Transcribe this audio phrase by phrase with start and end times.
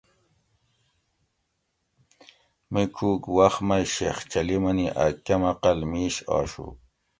[2.73, 6.67] میڄوک وخت مئ شیخ چلی منی اۤ کم عقل میش آشو